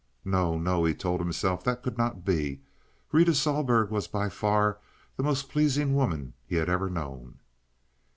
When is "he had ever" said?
6.43-6.89